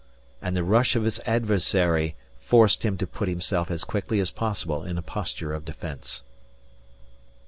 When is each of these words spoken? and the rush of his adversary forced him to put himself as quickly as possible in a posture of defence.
and 0.41 0.55
the 0.57 0.63
rush 0.63 0.95
of 0.95 1.03
his 1.03 1.19
adversary 1.27 2.15
forced 2.39 2.81
him 2.83 2.97
to 2.97 3.05
put 3.05 3.29
himself 3.29 3.69
as 3.69 3.83
quickly 3.83 4.19
as 4.19 4.31
possible 4.31 4.83
in 4.83 4.97
a 4.97 5.01
posture 5.03 5.53
of 5.53 5.63
defence. 5.63 6.23